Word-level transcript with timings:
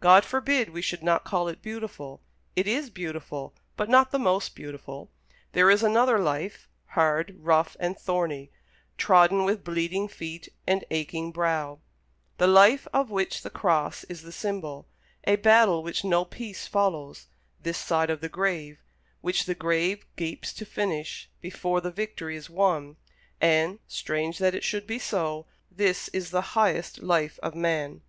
God 0.00 0.24
forbid 0.24 0.70
we 0.70 0.80
should 0.80 1.02
not 1.02 1.26
call 1.26 1.48
it 1.48 1.60
beautiful. 1.60 2.22
It 2.56 2.66
is 2.66 2.88
beautiful, 2.88 3.52
but 3.76 3.90
not 3.90 4.10
the 4.10 4.18
most 4.18 4.54
beautiful. 4.54 5.10
There 5.52 5.70
is 5.70 5.82
another 5.82 6.18
life, 6.18 6.66
hard, 6.86 7.36
rough, 7.40 7.76
and 7.78 7.94
thorny, 7.98 8.50
trodden 8.96 9.44
with 9.44 9.64
bleeding 9.64 10.08
feet 10.08 10.48
and 10.66 10.82
aching 10.90 11.30
brow; 11.30 11.80
the 12.38 12.46
life 12.46 12.88
of 12.94 13.10
which 13.10 13.42
the 13.42 13.50
cross 13.50 14.02
is 14.04 14.22
the 14.22 14.32
symbol; 14.32 14.86
a 15.24 15.36
battle 15.36 15.82
which 15.82 16.04
no 16.04 16.24
peace 16.24 16.66
follows, 16.66 17.26
this 17.62 17.76
side 17.76 18.08
the 18.08 18.30
grave; 18.30 18.78
which 19.20 19.44
the 19.44 19.54
grave 19.54 20.06
gapes 20.16 20.54
to 20.54 20.64
finish, 20.64 21.28
before 21.42 21.82
the 21.82 21.90
victory 21.90 22.34
is 22.34 22.48
won; 22.48 22.96
and 23.42 23.78
strange 23.86 24.38
that 24.38 24.54
it 24.54 24.64
should 24.64 24.86
be 24.86 24.98
so 24.98 25.44
this 25.70 26.08
is 26.14 26.30
the 26.30 26.56
highest 26.56 27.02
life 27.02 27.38
of 27.42 27.54
man. 27.54 28.00